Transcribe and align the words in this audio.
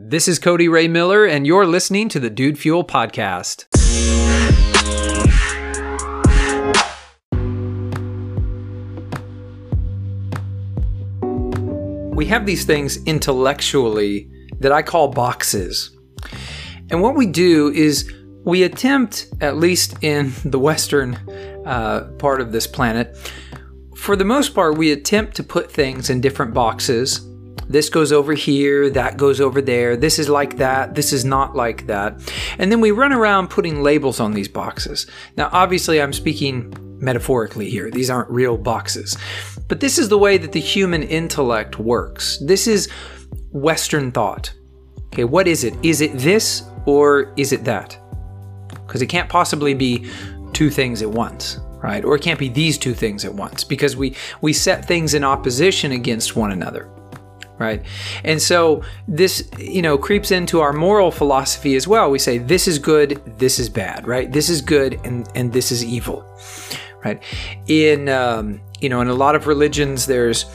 This 0.00 0.28
is 0.28 0.38
Cody 0.38 0.68
Ray 0.68 0.86
Miller, 0.86 1.24
and 1.24 1.44
you're 1.44 1.66
listening 1.66 2.08
to 2.10 2.20
the 2.20 2.30
Dude 2.30 2.56
Fuel 2.56 2.84
Podcast. 2.84 3.64
We 12.14 12.26
have 12.26 12.46
these 12.46 12.64
things 12.64 13.02
intellectually 13.06 14.30
that 14.60 14.70
I 14.70 14.82
call 14.82 15.08
boxes. 15.08 15.98
And 16.90 17.02
what 17.02 17.16
we 17.16 17.26
do 17.26 17.72
is 17.72 18.08
we 18.44 18.62
attempt, 18.62 19.26
at 19.40 19.56
least 19.56 19.96
in 20.00 20.32
the 20.44 20.60
Western 20.60 21.16
uh, 21.66 22.08
part 22.20 22.40
of 22.40 22.52
this 22.52 22.68
planet, 22.68 23.16
for 23.96 24.14
the 24.14 24.24
most 24.24 24.54
part, 24.54 24.78
we 24.78 24.92
attempt 24.92 25.34
to 25.38 25.42
put 25.42 25.72
things 25.72 26.08
in 26.08 26.20
different 26.20 26.54
boxes 26.54 27.27
this 27.68 27.88
goes 27.88 28.12
over 28.12 28.34
here, 28.34 28.90
that 28.90 29.16
goes 29.16 29.40
over 29.40 29.60
there, 29.60 29.96
this 29.96 30.18
is 30.18 30.28
like 30.28 30.56
that, 30.56 30.94
this 30.94 31.12
is 31.12 31.24
not 31.24 31.54
like 31.54 31.86
that. 31.86 32.32
And 32.58 32.72
then 32.72 32.80
we 32.80 32.90
run 32.90 33.12
around 33.12 33.48
putting 33.50 33.82
labels 33.82 34.20
on 34.20 34.32
these 34.32 34.48
boxes. 34.48 35.06
Now, 35.36 35.50
obviously, 35.52 36.00
I'm 36.00 36.12
speaking 36.12 36.74
metaphorically 37.00 37.70
here, 37.70 37.90
these 37.90 38.10
aren't 38.10 38.30
real 38.30 38.56
boxes. 38.56 39.16
But 39.68 39.80
this 39.80 39.98
is 39.98 40.08
the 40.08 40.18
way 40.18 40.38
that 40.38 40.52
the 40.52 40.60
human 40.60 41.02
intellect 41.02 41.78
works. 41.78 42.38
This 42.38 42.66
is 42.66 42.90
Western 43.52 44.10
thought. 44.10 44.52
Okay, 45.08 45.24
what 45.24 45.46
is 45.46 45.64
it? 45.64 45.74
Is 45.82 46.00
it 46.00 46.12
this 46.14 46.64
or 46.86 47.32
is 47.36 47.52
it 47.52 47.64
that? 47.64 47.98
Because 48.70 49.02
it 49.02 49.06
can't 49.06 49.28
possibly 49.28 49.74
be 49.74 50.10
two 50.52 50.70
things 50.70 51.02
at 51.02 51.10
once 51.10 51.60
right 51.82 52.04
or 52.04 52.16
it 52.16 52.22
can't 52.22 52.38
be 52.38 52.48
these 52.48 52.76
two 52.76 52.94
things 52.94 53.24
at 53.24 53.32
once 53.32 53.62
because 53.62 53.96
we 53.96 54.16
we 54.40 54.52
set 54.52 54.84
things 54.84 55.14
in 55.14 55.22
opposition 55.22 55.92
against 55.92 56.34
one 56.34 56.50
another 56.50 56.90
right? 57.58 57.82
And 58.24 58.40
so 58.40 58.82
this, 59.06 59.48
you 59.58 59.82
know, 59.82 59.98
creeps 59.98 60.30
into 60.30 60.60
our 60.60 60.72
moral 60.72 61.10
philosophy 61.10 61.76
as 61.76 61.86
well. 61.86 62.10
We 62.10 62.18
say 62.18 62.38
this 62.38 62.68
is 62.68 62.78
good, 62.78 63.20
this 63.38 63.58
is 63.58 63.68
bad, 63.68 64.06
right? 64.06 64.30
This 64.30 64.48
is 64.48 64.60
good, 64.60 65.00
and 65.04 65.28
and 65.34 65.52
this 65.52 65.72
is 65.72 65.84
evil, 65.84 66.24
right? 67.04 67.22
In 67.66 68.08
um, 68.08 68.60
you 68.80 68.88
know, 68.88 69.00
in 69.00 69.08
a 69.08 69.14
lot 69.14 69.34
of 69.34 69.46
religions, 69.46 70.06
there's 70.06 70.46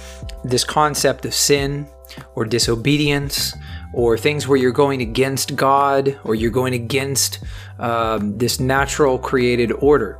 this 0.43 0.63
concept 0.63 1.25
of 1.25 1.33
sin 1.33 1.87
or 2.35 2.45
disobedience 2.45 3.53
or 3.93 4.17
things 4.17 4.47
where 4.47 4.57
you're 4.57 4.71
going 4.71 5.01
against 5.01 5.55
God 5.55 6.19
or 6.23 6.35
you're 6.35 6.51
going 6.51 6.73
against 6.73 7.43
um, 7.79 8.37
this 8.37 8.59
natural 8.59 9.17
created 9.17 9.71
order, 9.71 10.19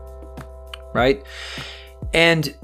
right? 0.94 1.24
And 2.14 2.56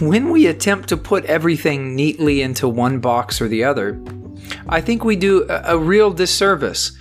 when 0.00 0.30
we 0.30 0.46
attempt 0.46 0.88
to 0.90 0.96
put 0.96 1.24
everything 1.24 1.96
neatly 1.96 2.42
into 2.42 2.68
one 2.68 3.00
box 3.00 3.40
or 3.40 3.48
the 3.48 3.64
other, 3.64 4.00
I 4.68 4.80
think 4.80 5.04
we 5.04 5.16
do 5.16 5.46
a, 5.48 5.76
real 5.76 6.12
disservice 6.12 6.96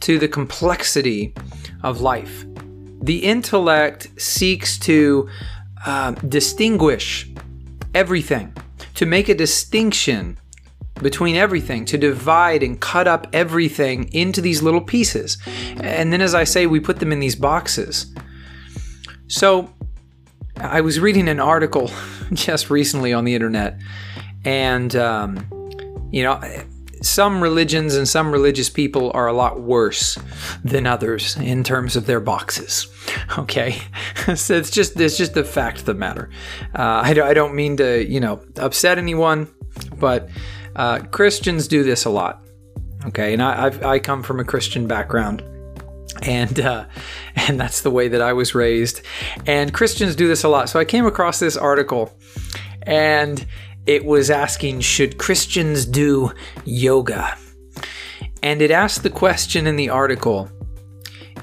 to 0.00 0.18
the 0.18 0.28
complexity 0.28 1.34
of 1.82 2.00
life. 2.00 2.44
The 3.02 3.18
intellect 3.18 4.08
seeks 4.20 4.78
to 4.80 5.28
uh, 5.84 6.12
distinguish 6.12 7.30
everything, 7.94 8.54
to 8.94 9.06
make 9.06 9.28
a 9.28 9.34
distinction 9.34 10.38
between 11.02 11.34
everything, 11.34 11.84
to 11.86 11.98
divide 11.98 12.62
and 12.62 12.80
cut 12.80 13.08
up 13.08 13.26
everything 13.32 14.12
into 14.12 14.40
these 14.40 14.62
little 14.62 14.80
pieces. 14.80 15.36
And 15.80 16.12
then, 16.12 16.22
as 16.22 16.34
I 16.34 16.44
say, 16.44 16.66
we 16.66 16.80
put 16.80 17.00
them 17.00 17.12
in 17.12 17.18
these 17.18 17.34
boxes. 17.34 18.14
So, 19.26 19.74
I 20.62 20.80
was 20.80 21.00
reading 21.00 21.28
an 21.28 21.40
article 21.40 21.90
just 22.32 22.70
recently 22.70 23.12
on 23.12 23.24
the 23.24 23.34
internet, 23.34 23.80
and 24.44 24.94
um, 24.94 25.46
you 26.12 26.22
know, 26.22 26.40
some 27.02 27.42
religions 27.42 27.96
and 27.96 28.08
some 28.08 28.30
religious 28.30 28.70
people 28.70 29.10
are 29.12 29.26
a 29.26 29.32
lot 29.32 29.60
worse 29.60 30.16
than 30.64 30.86
others 30.86 31.36
in 31.36 31.64
terms 31.64 31.96
of 31.96 32.06
their 32.06 32.20
boxes. 32.20 32.88
Okay, 33.38 33.80
so 34.34 34.54
it's 34.54 34.70
just 34.70 35.00
it's 35.00 35.16
just 35.16 35.32
the 35.32 35.44
fact 35.44 35.80
of 35.80 35.84
the 35.86 35.94
matter. 35.94 36.28
Uh, 36.74 37.02
I, 37.02 37.10
I 37.10 37.34
don't 37.34 37.54
mean 37.54 37.78
to 37.78 38.06
you 38.06 38.20
know 38.20 38.42
upset 38.56 38.98
anyone, 38.98 39.48
but 39.98 40.28
uh, 40.76 40.98
Christians 41.10 41.66
do 41.66 41.82
this 41.82 42.04
a 42.04 42.10
lot. 42.10 42.44
Okay, 43.06 43.32
and 43.32 43.42
I 43.42 43.66
I've, 43.66 43.84
I 43.84 43.98
come 43.98 44.22
from 44.22 44.38
a 44.38 44.44
Christian 44.44 44.86
background 44.86 45.42
and 46.22 46.60
uh, 46.60 46.86
and 47.36 47.58
that's 47.58 47.82
the 47.82 47.90
way 47.90 48.08
that 48.08 48.22
I 48.22 48.32
was 48.32 48.54
raised. 48.54 49.02
And 49.46 49.72
Christians 49.72 50.16
do 50.16 50.28
this 50.28 50.44
a 50.44 50.48
lot. 50.48 50.68
So 50.68 50.78
I 50.78 50.84
came 50.84 51.06
across 51.06 51.38
this 51.38 51.56
article, 51.56 52.16
and 52.82 53.44
it 53.86 54.04
was 54.04 54.30
asking, 54.30 54.80
should 54.80 55.18
Christians 55.18 55.84
do 55.84 56.32
yoga? 56.64 57.36
And 58.42 58.60
it 58.62 58.70
asked 58.70 59.02
the 59.02 59.10
question 59.10 59.66
in 59.66 59.76
the 59.76 59.90
article: 59.90 60.50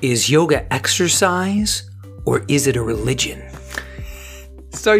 Is 0.02 0.30
yoga 0.30 0.72
exercise 0.74 1.90
or 2.26 2.44
is 2.48 2.68
it 2.68 2.76
a 2.76 2.82
religion? 2.82 3.44
So 4.72 5.00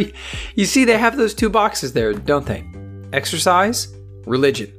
you 0.56 0.66
see, 0.66 0.86
they 0.86 0.98
have 0.98 1.16
those 1.16 1.34
two 1.34 1.50
boxes 1.50 1.94
there, 1.94 2.14
don't 2.14 2.46
they? 2.46 2.66
Exercise, 3.14 3.96
religion. 4.26 4.74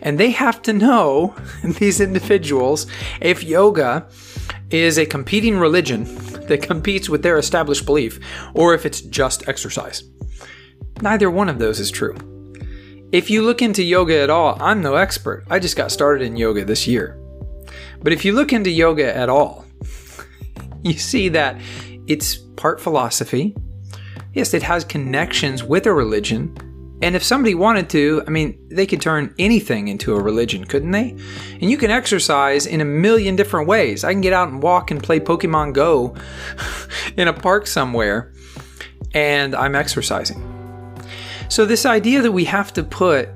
And 0.00 0.18
they 0.18 0.30
have 0.30 0.62
to 0.62 0.72
know, 0.72 1.34
these 1.64 2.00
individuals, 2.00 2.86
if 3.20 3.42
yoga 3.42 4.08
is 4.70 4.98
a 4.98 5.06
competing 5.06 5.58
religion 5.58 6.04
that 6.46 6.62
competes 6.62 7.08
with 7.08 7.22
their 7.22 7.38
established 7.38 7.86
belief, 7.86 8.18
or 8.54 8.74
if 8.74 8.86
it's 8.86 9.00
just 9.00 9.48
exercise. 9.48 10.04
Neither 11.00 11.30
one 11.30 11.48
of 11.48 11.58
those 11.58 11.80
is 11.80 11.90
true. 11.90 12.16
If 13.12 13.28
you 13.28 13.42
look 13.42 13.60
into 13.60 13.82
yoga 13.82 14.20
at 14.20 14.30
all, 14.30 14.56
I'm 14.60 14.80
no 14.80 14.94
expert. 14.94 15.44
I 15.50 15.58
just 15.58 15.76
got 15.76 15.92
started 15.92 16.24
in 16.24 16.36
yoga 16.36 16.64
this 16.64 16.86
year. 16.86 17.18
But 18.02 18.12
if 18.12 18.24
you 18.24 18.32
look 18.32 18.52
into 18.52 18.70
yoga 18.70 19.14
at 19.14 19.28
all, 19.28 19.66
you 20.82 20.94
see 20.94 21.28
that 21.28 21.60
it's 22.06 22.36
part 22.36 22.80
philosophy. 22.80 23.54
Yes, 24.32 24.54
it 24.54 24.62
has 24.62 24.84
connections 24.84 25.62
with 25.62 25.86
a 25.86 25.92
religion, 25.92 26.56
and 27.02 27.16
if 27.16 27.22
somebody 27.24 27.54
wanted 27.54 27.90
to, 27.90 28.22
I 28.26 28.30
mean, 28.30 28.58
they 28.70 28.86
could 28.86 29.00
turn 29.00 29.34
anything 29.38 29.88
into 29.88 30.14
a 30.14 30.22
religion, 30.22 30.64
couldn't 30.64 30.92
they? 30.92 31.16
And 31.60 31.70
you 31.70 31.76
can 31.76 31.90
exercise 31.90 32.64
in 32.64 32.80
a 32.80 32.84
million 32.84 33.34
different 33.34 33.66
ways. 33.66 34.04
I 34.04 34.12
can 34.12 34.20
get 34.20 34.32
out 34.32 34.48
and 34.48 34.62
walk 34.62 34.92
and 34.92 35.02
play 35.02 35.18
Pokemon 35.18 35.74
Go 35.74 36.14
in 37.16 37.26
a 37.26 37.32
park 37.32 37.66
somewhere, 37.66 38.32
and 39.14 39.54
I'm 39.54 39.74
exercising. 39.74 40.48
So 41.48 41.66
this 41.66 41.84
idea 41.84 42.22
that 42.22 42.32
we 42.32 42.44
have 42.44 42.72
to 42.74 42.84
put 42.84 43.28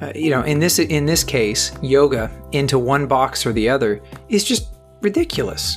uh, 0.00 0.12
you 0.14 0.30
know, 0.30 0.42
in 0.42 0.60
this 0.60 0.78
in 0.78 1.06
this 1.06 1.24
case, 1.24 1.72
yoga 1.82 2.30
into 2.52 2.78
one 2.78 3.06
box 3.06 3.44
or 3.44 3.52
the 3.52 3.68
other 3.68 4.00
is 4.28 4.44
just 4.44 4.68
ridiculous. 5.02 5.76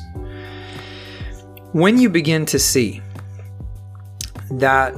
When 1.72 1.98
you 1.98 2.10
begin 2.10 2.46
to 2.48 2.60
see 2.60 3.02
that 4.52 4.94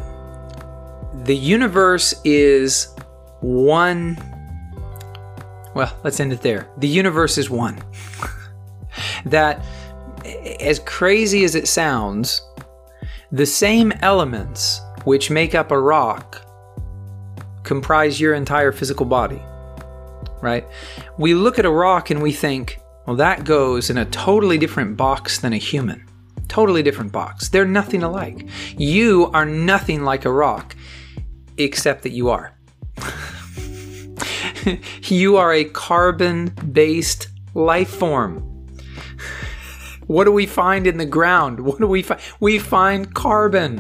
the 1.14 1.36
universe 1.36 2.14
is 2.24 2.88
one. 3.40 4.18
Well, 5.76 5.96
let's 6.04 6.20
end 6.20 6.34
it 6.34 6.42
there. 6.42 6.68
The 6.78 6.88
universe 6.88 7.38
is 7.38 7.50
one. 7.50 7.82
that, 9.26 9.64
as 10.60 10.80
crazy 10.80 11.44
as 11.44 11.56
it 11.56 11.68
sounds, 11.68 12.42
the 13.32 13.46
same 13.46 13.92
elements 14.02 14.82
which 15.06 15.30
make 15.30 15.56
up 15.56 15.72
a 15.72 15.80
rock 15.80 16.42
comprise 17.64 18.20
your 18.20 18.34
entire 18.34 18.72
physical 18.72 19.06
body. 19.06 19.42
Right? 20.42 20.66
We 21.18 21.34
look 21.34 21.58
at 21.58 21.66
a 21.66 21.72
rock 21.72 22.10
and 22.10 22.22
we 22.22 22.34
think, 22.34 22.80
well, 23.06 23.16
that 23.16 23.46
goes 23.46 23.90
in 23.90 23.98
a 23.98 24.06
totally 24.06 24.58
different 24.58 24.98
box 24.98 25.40
than 25.40 25.54
a 25.54 25.58
human. 25.58 26.06
Totally 26.48 26.84
different 26.84 27.12
box. 27.12 27.50
They're 27.50 27.66
nothing 27.66 28.04
alike. 28.04 28.48
You 28.78 29.32
are 29.34 29.46
nothing 29.46 30.04
like 30.04 30.26
a 30.26 30.32
rock 30.32 30.76
except 31.58 32.04
that 32.04 32.12
you 32.12 32.30
are. 32.30 32.54
you 35.04 35.38
are 35.38 35.54
a 35.54 35.66
carbon 35.66 36.48
based 36.72 37.28
life 37.54 37.90
form. 37.90 38.50
What 40.08 40.26
do 40.26 40.32
we 40.32 40.46
find 40.46 40.86
in 40.86 40.98
the 40.98 41.06
ground? 41.06 41.60
What 41.62 41.80
do 41.80 41.88
we 41.88 42.02
find? 42.02 42.20
We 42.40 42.60
find 42.60 43.14
carbon. 43.14 43.78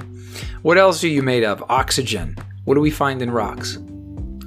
What 0.61 0.77
else 0.77 1.03
are 1.03 1.09
you 1.09 1.21
made 1.21 1.43
of? 1.43 1.63
Oxygen. 1.69 2.37
What 2.63 2.75
do 2.75 2.81
we 2.81 2.91
find 2.91 3.21
in 3.21 3.31
rocks? 3.31 3.77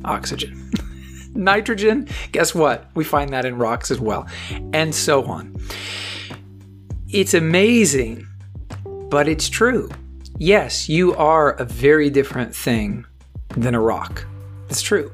Oxygen. 0.05 0.71
Nitrogen? 1.35 2.09
Guess 2.33 2.55
what? 2.55 2.89
We 2.95 3.05
find 3.05 3.31
that 3.33 3.45
in 3.45 3.59
rocks 3.59 3.91
as 3.91 4.01
well. 4.01 4.27
And 4.73 4.95
so 4.95 5.25
on. 5.25 5.55
It's 7.11 7.35
amazing, 7.35 8.27
but 9.11 9.29
it's 9.29 9.49
true. 9.49 9.91
Yes, 10.39 10.89
you 10.89 11.15
are 11.15 11.53
a 11.53 11.65
very 11.65 12.11
different 12.11 12.55
thing 12.55 13.07
than 13.57 13.75
a 13.75 13.81
rock. 13.81 14.27
That's 14.69 14.83
true. 14.83 15.11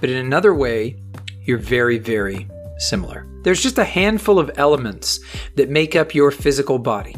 But 0.00 0.10
in 0.10 0.16
another 0.16 0.54
way, 0.54 0.96
you're 1.44 1.58
very, 1.58 1.98
very 1.98 2.48
similar. 2.78 3.26
There's 3.42 3.62
just 3.62 3.78
a 3.78 3.84
handful 3.84 4.38
of 4.38 4.50
elements 4.56 5.20
that 5.56 5.68
make 5.68 5.96
up 5.96 6.14
your 6.14 6.30
physical 6.30 6.78
body, 6.78 7.16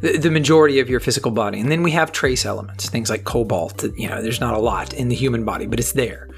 the, 0.00 0.30
majority 0.30 0.80
of 0.80 0.88
your 0.88 1.00
physical 1.00 1.30
body. 1.30 1.60
And 1.60 1.70
then 1.70 1.82
we 1.82 1.90
have 1.92 2.12
trace 2.12 2.46
elements, 2.46 2.88
things 2.88 3.10
like 3.10 3.24
cobalt. 3.24 3.84
You 3.96 4.08
know, 4.08 4.22
there's 4.22 4.40
not 4.40 4.54
a 4.54 4.58
lot 4.58 4.94
in 4.94 5.08
the 5.08 5.14
human 5.14 5.44
body, 5.44 5.66
but 5.66 5.78
it's 5.78 5.92
there. 5.92 6.28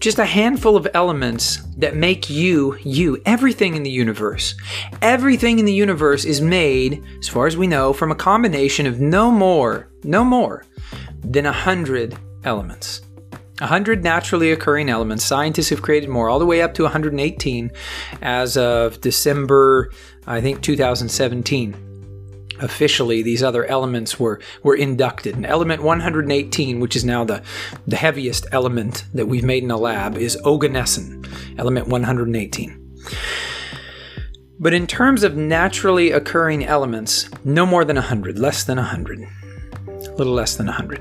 Just 0.00 0.18
a 0.18 0.24
handful 0.24 0.76
of 0.76 0.86
elements 0.94 1.58
that 1.76 1.96
make 1.96 2.30
you 2.30 2.76
you 2.84 3.20
everything 3.26 3.74
in 3.74 3.82
the 3.82 3.90
universe. 3.90 4.54
Everything 5.02 5.58
in 5.58 5.64
the 5.64 5.72
universe 5.72 6.24
is 6.24 6.40
made 6.40 7.02
as 7.18 7.28
far 7.28 7.46
as 7.46 7.56
we 7.56 7.66
know 7.66 7.92
from 7.92 8.10
a 8.10 8.16
combination 8.16 8.86
of 8.86 9.00
no 9.00 9.30
more 9.30 9.88
no 10.04 10.24
more 10.24 10.64
than 11.20 11.46
a 11.46 11.52
hundred 11.52 12.16
elements. 12.44 13.02
100 13.58 14.04
naturally 14.04 14.52
occurring 14.52 14.88
elements. 14.88 15.24
Scientists 15.24 15.70
have 15.70 15.82
created 15.82 16.08
more, 16.08 16.28
all 16.28 16.38
the 16.38 16.46
way 16.46 16.62
up 16.62 16.74
to 16.74 16.84
118 16.84 17.72
as 18.22 18.56
of 18.56 19.00
December, 19.00 19.90
I 20.28 20.40
think, 20.40 20.62
2017 20.62 21.87
officially 22.60 23.22
these 23.22 23.42
other 23.42 23.64
elements 23.64 24.18
were 24.18 24.40
were 24.62 24.74
inducted. 24.74 25.34
And 25.34 25.46
element 25.46 25.82
118, 25.82 26.80
which 26.80 26.96
is 26.96 27.04
now 27.04 27.24
the 27.24 27.42
the 27.86 27.96
heaviest 27.96 28.46
element 28.52 29.04
that 29.14 29.26
we've 29.26 29.44
made 29.44 29.62
in 29.62 29.70
a 29.70 29.76
lab, 29.76 30.16
is 30.16 30.36
oganesson, 30.44 31.26
element 31.58 31.88
118. 31.88 32.84
But 34.60 34.74
in 34.74 34.86
terms 34.86 35.22
of 35.22 35.36
naturally 35.36 36.10
occurring 36.10 36.64
elements, 36.64 37.30
no 37.44 37.64
more 37.64 37.84
than 37.84 37.96
100, 37.96 38.38
less 38.38 38.64
than 38.64 38.76
100, 38.76 39.20
a 39.20 39.92
little 40.16 40.34
less 40.34 40.56
than 40.56 40.66
100. 40.66 41.00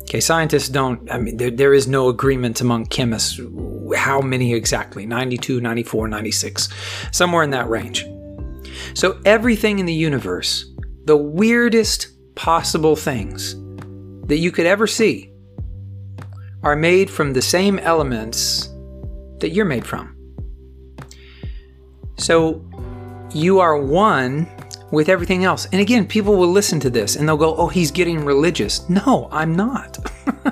Okay, 0.00 0.20
scientists 0.20 0.68
don't, 0.68 1.10
I 1.10 1.18
mean, 1.18 1.36
there, 1.36 1.50
there 1.50 1.74
is 1.74 1.86
no 1.86 2.08
agreement 2.08 2.60
among 2.60 2.86
chemists 2.86 3.38
how 3.96 4.20
many 4.20 4.54
exactly 4.54 5.06
92, 5.06 5.60
94, 5.60 6.08
96, 6.08 6.68
somewhere 7.12 7.42
in 7.42 7.50
that 7.50 7.68
range. 7.68 8.06
So 8.94 9.20
everything 9.24 9.78
in 9.78 9.86
the 9.86 9.94
universe 9.94 10.66
the 11.04 11.16
weirdest 11.16 12.08
possible 12.34 12.96
things 12.96 13.54
that 14.26 14.38
you 14.38 14.50
could 14.50 14.66
ever 14.66 14.86
see 14.86 15.30
are 16.62 16.76
made 16.76 17.10
from 17.10 17.32
the 17.32 17.42
same 17.42 17.78
elements 17.78 18.68
that 19.40 19.50
you're 19.50 19.66
made 19.66 19.86
from. 19.86 20.16
So 22.16 22.64
you 23.32 23.60
are 23.60 23.76
one 23.76 24.48
with 24.90 25.08
everything 25.08 25.44
else. 25.44 25.66
And 25.66 25.80
again, 25.80 26.06
people 26.06 26.36
will 26.36 26.50
listen 26.50 26.80
to 26.80 26.90
this 26.90 27.16
and 27.16 27.28
they'll 27.28 27.36
go, 27.36 27.54
oh, 27.56 27.68
he's 27.68 27.90
getting 27.90 28.24
religious. 28.24 28.88
No, 28.88 29.28
I'm 29.30 29.54
not. 29.54 29.98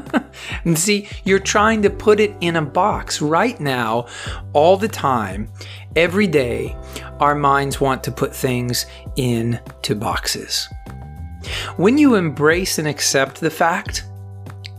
and 0.65 0.79
see, 0.79 1.09
you're 1.25 1.39
trying 1.39 1.81
to 1.83 1.91
put 1.91 2.21
it 2.21 2.35
in 2.41 2.57
a 2.57 2.63
box 2.63 3.23
right 3.23 3.59
now, 3.61 4.07
all 4.53 4.77
the 4.77 4.89
time, 4.89 5.51
every 5.97 6.27
day. 6.27 6.77
Our 7.23 7.37
minds 7.37 7.81
want 7.81 8.03
to 8.03 8.11
put 8.11 8.35
things 8.35 8.87
into 9.15 9.95
boxes. 9.95 10.69
When 11.77 11.97
you 11.97 12.17
embrace 12.17 12.81
and 12.81 12.89
accept 12.89 13.39
the 13.39 13.49
fact 13.49 14.07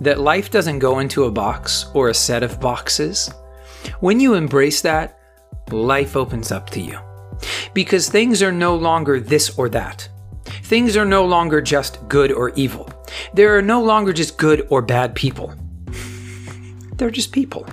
that 0.01 0.19
life 0.19 0.51
doesn't 0.51 0.79
go 0.79 0.99
into 0.99 1.23
a 1.23 1.31
box 1.31 1.85
or 1.93 2.09
a 2.09 2.13
set 2.13 2.43
of 2.43 2.59
boxes, 2.59 3.31
when 4.01 4.19
you 4.19 4.33
embrace 4.33 4.81
that, 4.81 5.17
life 5.71 6.17
opens 6.17 6.51
up 6.51 6.69
to 6.71 6.81
you. 6.81 6.99
Because 7.73 8.09
things 8.09 8.43
are 8.43 8.51
no 8.51 8.75
longer 8.75 9.21
this 9.21 9.57
or 9.57 9.69
that. 9.69 10.09
Things 10.63 10.97
are 10.97 11.05
no 11.05 11.25
longer 11.25 11.61
just 11.61 12.05
good 12.09 12.33
or 12.33 12.49
evil. 12.55 12.89
There 13.33 13.57
are 13.57 13.61
no 13.61 13.81
longer 13.81 14.11
just 14.11 14.37
good 14.37 14.67
or 14.69 14.81
bad 14.81 15.15
people. 15.15 15.55
They're 16.97 17.09
just 17.09 17.31
people. 17.31 17.65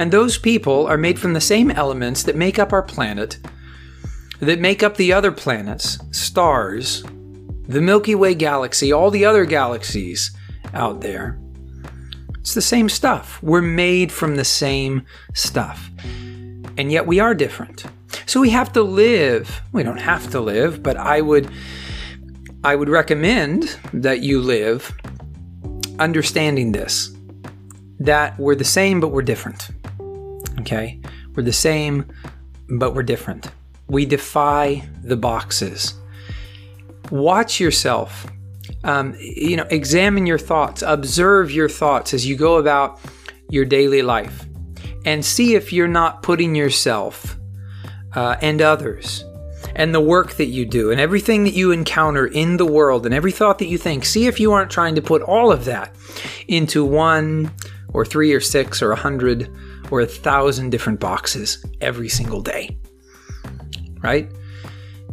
And 0.00 0.10
those 0.10 0.38
people 0.38 0.86
are 0.86 0.96
made 0.96 1.18
from 1.18 1.34
the 1.34 1.42
same 1.42 1.70
elements 1.70 2.22
that 2.22 2.34
make 2.34 2.58
up 2.58 2.72
our 2.72 2.82
planet, 2.82 3.38
that 4.38 4.58
make 4.58 4.82
up 4.82 4.96
the 4.96 5.12
other 5.12 5.30
planets, 5.30 5.98
stars, 6.10 7.02
the 7.68 7.82
Milky 7.82 8.14
Way 8.14 8.34
galaxy, 8.34 8.94
all 8.94 9.10
the 9.10 9.26
other 9.26 9.44
galaxies 9.44 10.34
out 10.72 11.02
there. 11.02 11.38
It's 12.38 12.54
the 12.54 12.62
same 12.62 12.88
stuff. 12.88 13.42
We're 13.42 13.60
made 13.60 14.10
from 14.10 14.36
the 14.36 14.44
same 14.44 15.04
stuff. 15.34 15.90
And 16.78 16.90
yet 16.90 17.06
we 17.06 17.20
are 17.20 17.34
different. 17.34 17.84
So 18.24 18.40
we 18.40 18.48
have 18.48 18.72
to 18.72 18.82
live. 18.82 19.60
We 19.72 19.82
don't 19.82 20.00
have 20.00 20.30
to 20.30 20.40
live, 20.40 20.82
but 20.82 20.96
I 20.96 21.20
would 21.20 21.50
I 22.64 22.74
would 22.74 22.88
recommend 22.88 23.76
that 23.92 24.20
you 24.22 24.40
live 24.40 24.96
understanding 25.98 26.72
this 26.72 27.14
that 27.98 28.38
we're 28.38 28.54
the 28.54 28.64
same 28.64 28.98
but 28.98 29.08
we're 29.08 29.20
different. 29.20 29.68
Okay? 30.60 31.00
We're 31.34 31.42
the 31.42 31.52
same 31.52 32.06
but 32.70 32.94
we're 32.94 33.02
different. 33.02 33.50
We 33.88 34.06
defy 34.06 34.88
the 35.02 35.16
boxes. 35.16 35.94
Watch 37.10 37.58
yourself. 37.58 38.26
Um, 38.84 39.16
you 39.18 39.56
know, 39.56 39.66
examine 39.70 40.26
your 40.26 40.38
thoughts, 40.38 40.82
observe 40.82 41.50
your 41.50 41.68
thoughts 41.68 42.14
as 42.14 42.26
you 42.26 42.36
go 42.36 42.56
about 42.56 43.00
your 43.50 43.64
daily 43.64 44.00
life, 44.00 44.46
and 45.04 45.24
see 45.24 45.54
if 45.54 45.72
you're 45.72 45.88
not 45.88 46.22
putting 46.22 46.54
yourself 46.54 47.36
uh, 48.14 48.36
and 48.40 48.62
others 48.62 49.24
and 49.74 49.94
the 49.94 50.00
work 50.00 50.34
that 50.34 50.46
you 50.46 50.64
do 50.64 50.90
and 50.90 51.00
everything 51.00 51.44
that 51.44 51.52
you 51.52 51.72
encounter 51.72 52.26
in 52.26 52.56
the 52.56 52.66
world 52.66 53.06
and 53.06 53.14
every 53.14 53.32
thought 53.32 53.58
that 53.58 53.66
you 53.66 53.78
think, 53.78 54.04
see 54.04 54.26
if 54.26 54.40
you 54.40 54.52
aren't 54.52 54.70
trying 54.70 54.94
to 54.94 55.02
put 55.02 55.22
all 55.22 55.52
of 55.52 55.64
that 55.64 55.94
into 56.48 56.84
one 56.84 57.52
or 57.92 58.04
three 58.04 58.32
or 58.32 58.40
six 58.40 58.82
or 58.82 58.92
a 58.92 58.96
hundred 58.96 59.50
or 59.90 60.00
a 60.00 60.06
thousand 60.06 60.70
different 60.70 61.00
boxes 61.00 61.64
every 61.80 62.08
single 62.08 62.40
day. 62.40 62.76
Right? 64.00 64.30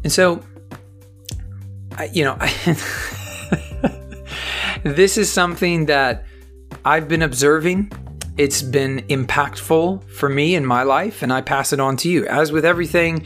And 0.03 0.11
so, 0.11 0.43
I, 1.97 2.05
you 2.13 2.23
know, 2.23 2.37
this 4.83 5.17
is 5.17 5.31
something 5.31 5.87
that 5.87 6.25
I've 6.85 7.07
been 7.07 7.21
observing 7.21 7.91
it's 8.37 8.61
been 8.61 8.99
impactful 9.09 10.07
for 10.11 10.29
me 10.29 10.53
in 10.53 10.63
my 10.63 10.83
life, 10.83 11.23
and 11.23 11.33
I 11.33 11.41
pass 11.41 11.73
it 11.73 11.79
on 11.79 11.97
to 11.97 12.09
you. 12.09 12.27
As 12.27 12.51
with 12.51 12.65
everything 12.65 13.25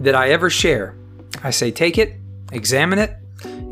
that 0.00 0.14
I 0.14 0.28
ever 0.30 0.50
share, 0.50 0.96
I 1.42 1.50
say 1.50 1.70
take 1.70 1.96
it, 1.96 2.16
examine 2.52 2.98
it. 2.98 3.16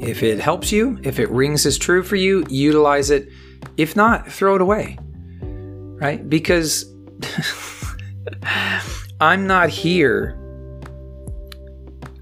If 0.01 0.23
it 0.23 0.41
helps 0.41 0.73
you, 0.73 0.99
if 1.03 1.19
it 1.19 1.29
rings 1.29 1.67
as 1.67 1.77
true 1.77 2.03
for 2.03 2.17
you, 2.17 2.47
utilize 2.49 3.11
it. 3.11 3.29
If 3.77 3.97
not, 3.97 4.33
throw 4.33 4.55
it 4.55 4.63
away. 4.63 4.99
Right? 5.43 6.27
Because 6.27 6.87
I'm 9.21 9.47
not 9.47 9.69
here. 9.69 10.39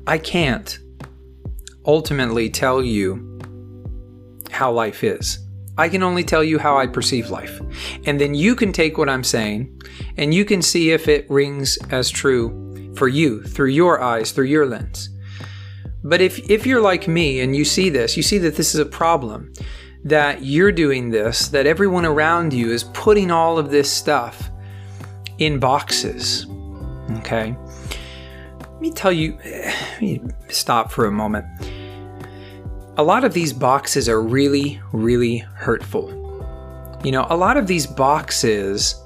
I 0.07 0.19
can't 0.19 0.79
ultimately 1.85 2.51
tell 2.51 2.83
you 2.83 3.39
how 4.51 4.73
life 4.73 5.05
is. 5.05 5.39
I 5.79 5.89
can 5.89 6.03
only 6.03 6.25
tell 6.25 6.43
you 6.43 6.59
how 6.59 6.79
I 6.79 6.87
perceive 6.87 7.29
life. 7.29 7.61
And 8.07 8.21
then 8.21 8.35
you 8.35 8.55
can 8.55 8.73
take 8.73 8.97
what 8.97 9.09
I'm 9.09 9.25
saying 9.25 9.81
and 10.17 10.33
you 10.33 10.45
can 10.45 10.63
see 10.63 10.91
if 10.91 11.09
it 11.09 11.31
rings 11.31 11.79
as 11.91 12.09
true 12.09 12.95
for 12.97 13.09
you 13.09 13.43
through 13.43 13.71
your 13.71 14.01
eyes, 14.01 14.33
through 14.33 14.47
your 14.47 14.67
lens. 14.67 15.11
But 16.03 16.21
if, 16.21 16.51
if 16.51 16.67
you're 16.67 16.81
like 16.81 17.09
me 17.09 17.41
and 17.41 17.55
you 17.55 17.65
see 17.65 17.91
this, 17.91 18.17
you 18.17 18.23
see 18.23 18.39
that 18.39 18.57
this 18.57 18.75
is 18.75 18.81
a 18.81 18.87
problem, 18.87 19.53
that 20.05 20.45
you're 20.45 20.73
doing 20.73 21.11
this, 21.11 21.49
that 21.49 21.67
everyone 21.67 22.07
around 22.07 22.53
you 22.53 22.71
is 22.71 22.85
putting 22.85 23.31
all 23.31 23.59
of 23.59 23.71
this 23.71 23.91
stuff 23.91 24.51
in 25.39 25.59
boxes. 25.59 26.47
Okay? 27.19 27.57
Let 28.61 28.81
me 28.81 28.91
tell 28.91 29.13
you, 29.13 29.39
me 30.01 30.21
stop 30.49 30.91
for 30.91 31.07
a 31.07 31.13
moment 31.13 31.47
a 32.99 33.03
lot 33.03 33.25
of 33.25 33.35
these 33.35 33.53
boxes 33.53 34.09
are 34.09 34.23
really, 34.23 34.81
really 34.93 35.39
hurtful. 35.39 36.11
You 37.05 37.13
know, 37.13 37.27
a 37.29 37.37
lot 37.37 37.57
of 37.57 37.67
these 37.67 37.87
boxes 37.87 39.03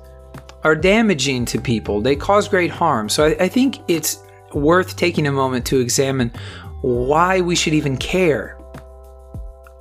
are 0.62 0.76
damaging 0.76 1.44
to 1.46 1.60
people, 1.60 2.00
they 2.00 2.14
cause 2.14 2.46
great 2.46 2.70
harm. 2.70 3.08
So 3.08 3.25
I, 3.25 3.44
I 3.44 3.49
think 3.49 3.78
it's 3.88 4.22
worth 4.54 4.96
taking 4.96 5.26
a 5.26 5.32
moment 5.32 5.64
to 5.66 5.80
examine 5.80 6.30
why 6.82 7.40
we 7.40 7.56
should 7.56 7.75
even 7.75 7.96
care 7.96 8.58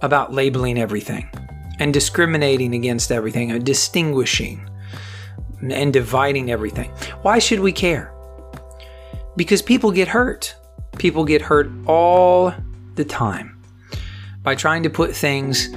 about 0.01 0.33
labeling 0.33 0.79
everything 0.79 1.29
and 1.79 1.93
discriminating 1.93 2.73
against 2.73 3.11
everything 3.11 3.51
and 3.51 3.65
distinguishing 3.65 4.68
and 5.61 5.93
dividing 5.93 6.51
everything. 6.51 6.91
Why 7.21 7.39
should 7.39 7.59
we 7.59 7.71
care? 7.71 8.13
Because 9.35 9.61
people 9.61 9.91
get 9.91 10.07
hurt. 10.07 10.55
People 10.97 11.23
get 11.23 11.41
hurt 11.41 11.69
all 11.85 12.53
the 12.95 13.05
time 13.05 13.61
by 14.43 14.55
trying 14.55 14.83
to 14.83 14.89
put 14.89 15.15
things 15.15 15.69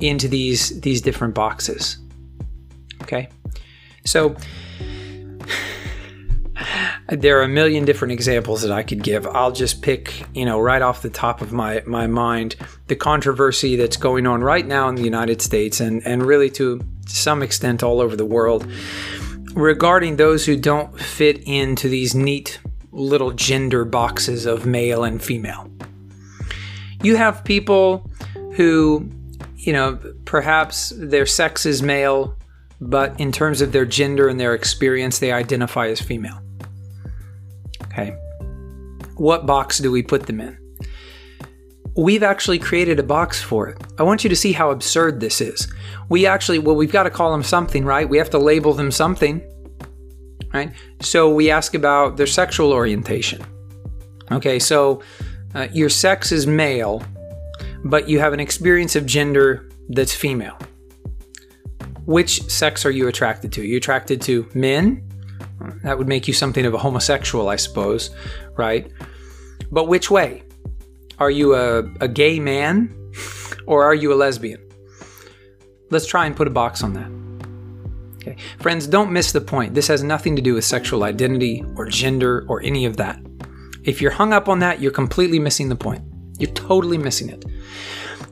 into 0.00 0.28
these 0.28 0.80
these 0.80 1.00
different 1.00 1.34
boxes. 1.34 1.98
Okay? 3.02 3.28
So 4.04 4.36
there 7.08 7.38
are 7.38 7.42
a 7.42 7.48
million 7.48 7.84
different 7.84 8.12
examples 8.12 8.62
that 8.62 8.72
I 8.72 8.82
could 8.82 9.02
give. 9.02 9.26
I'll 9.26 9.52
just 9.52 9.82
pick, 9.82 10.24
you 10.34 10.44
know, 10.44 10.60
right 10.60 10.82
off 10.82 11.02
the 11.02 11.10
top 11.10 11.40
of 11.40 11.52
my, 11.52 11.82
my 11.86 12.06
mind, 12.06 12.56
the 12.88 12.96
controversy 12.96 13.76
that's 13.76 13.96
going 13.96 14.26
on 14.26 14.42
right 14.42 14.66
now 14.66 14.88
in 14.88 14.94
the 14.94 15.04
United 15.04 15.42
States 15.42 15.80
and, 15.80 16.04
and 16.06 16.24
really 16.24 16.50
to 17.06 17.16
some 17.16 17.42
extent 17.42 17.82
all 17.82 18.00
over 18.00 18.16
the 18.16 18.24
world 18.24 18.66
regarding 19.54 20.16
those 20.16 20.44
who 20.44 20.56
don't 20.56 21.00
fit 21.00 21.42
into 21.44 21.88
these 21.88 22.14
neat 22.14 22.60
little 22.92 23.32
gender 23.32 23.84
boxes 23.84 24.46
of 24.46 24.66
male 24.66 25.04
and 25.04 25.22
female. 25.22 25.70
You 27.02 27.16
have 27.16 27.44
people 27.44 28.10
who, 28.54 29.10
you 29.56 29.72
know, 29.72 29.98
perhaps 30.24 30.92
their 30.96 31.26
sex 31.26 31.66
is 31.66 31.82
male, 31.82 32.36
but 32.80 33.18
in 33.20 33.32
terms 33.32 33.60
of 33.60 33.72
their 33.72 33.86
gender 33.86 34.28
and 34.28 34.38
their 34.38 34.54
experience, 34.54 35.18
they 35.18 35.32
identify 35.32 35.88
as 35.88 36.00
female. 36.00 36.40
Okay. 37.84 38.16
What 39.16 39.46
box 39.46 39.78
do 39.78 39.90
we 39.90 40.02
put 40.02 40.26
them 40.26 40.40
in? 40.40 40.58
We've 41.96 42.22
actually 42.22 42.58
created 42.58 42.98
a 43.00 43.02
box 43.02 43.42
for 43.42 43.68
it. 43.68 43.82
I 43.98 44.02
want 44.02 44.22
you 44.22 44.28
to 44.28 44.36
see 44.36 44.52
how 44.52 44.70
absurd 44.70 45.18
this 45.18 45.40
is. 45.40 45.66
We 46.10 46.26
actually, 46.26 46.58
well, 46.58 46.76
we've 46.76 46.92
got 46.92 47.04
to 47.04 47.10
call 47.10 47.32
them 47.32 47.42
something, 47.42 47.84
right? 47.86 48.06
We 48.08 48.18
have 48.18 48.28
to 48.30 48.38
label 48.38 48.74
them 48.74 48.90
something, 48.90 49.40
right? 50.52 50.72
So 51.00 51.32
we 51.32 51.50
ask 51.50 51.74
about 51.74 52.18
their 52.18 52.26
sexual 52.26 52.72
orientation. 52.72 53.42
Okay, 54.30 54.58
so 54.58 55.02
uh, 55.54 55.68
your 55.72 55.88
sex 55.88 56.32
is 56.32 56.46
male, 56.46 57.02
but 57.84 58.08
you 58.08 58.18
have 58.18 58.34
an 58.34 58.40
experience 58.40 58.94
of 58.94 59.06
gender 59.06 59.70
that's 59.88 60.14
female. 60.14 60.58
Which 62.04 62.42
sex 62.50 62.84
are 62.84 62.90
you 62.90 63.08
attracted 63.08 63.52
to? 63.54 63.62
Are 63.62 63.64
you 63.64 63.78
attracted 63.78 64.20
to 64.22 64.46
men? 64.54 65.02
That 65.82 65.96
would 65.96 66.08
make 66.08 66.28
you 66.28 66.34
something 66.34 66.66
of 66.66 66.74
a 66.74 66.78
homosexual, 66.78 67.48
I 67.48 67.56
suppose, 67.56 68.10
right? 68.56 68.92
But 69.72 69.88
which 69.88 70.10
way? 70.10 70.42
Are 71.18 71.30
you 71.30 71.54
a, 71.54 71.78
a 72.00 72.08
gay 72.08 72.38
man 72.38 72.94
or 73.66 73.84
are 73.84 73.94
you 73.94 74.12
a 74.12 74.16
lesbian? 74.16 74.62
Let's 75.90 76.06
try 76.06 76.26
and 76.26 76.36
put 76.36 76.46
a 76.46 76.50
box 76.50 76.82
on 76.82 76.92
that. 76.94 77.10
Okay. 78.16 78.36
Friends, 78.60 78.86
don't 78.86 79.12
miss 79.12 79.32
the 79.32 79.40
point. 79.40 79.74
This 79.74 79.88
has 79.88 80.02
nothing 80.02 80.36
to 80.36 80.42
do 80.42 80.54
with 80.54 80.64
sexual 80.64 81.04
identity 81.04 81.64
or 81.76 81.86
gender 81.86 82.44
or 82.48 82.60
any 82.62 82.84
of 82.84 82.96
that. 82.96 83.18
If 83.84 84.02
you're 84.02 84.10
hung 84.10 84.32
up 84.32 84.48
on 84.48 84.58
that, 84.58 84.80
you're 84.80 84.90
completely 84.90 85.38
missing 85.38 85.68
the 85.68 85.76
point. 85.76 86.02
You're 86.38 86.50
totally 86.50 86.98
missing 86.98 87.30
it. 87.30 87.44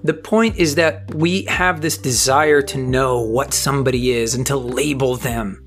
The 0.02 0.14
point 0.14 0.56
is 0.56 0.74
that 0.74 1.14
we 1.14 1.44
have 1.44 1.80
this 1.80 1.96
desire 1.96 2.60
to 2.60 2.76
know 2.76 3.22
what 3.22 3.54
somebody 3.54 4.10
is 4.10 4.34
and 4.34 4.44
to 4.46 4.56
label 4.56 5.16
them. 5.16 5.64